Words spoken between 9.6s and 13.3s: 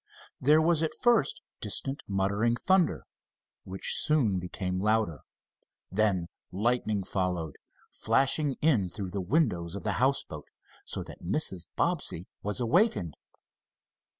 of the houseboat, so that Mrs. Bobbsey was awakened.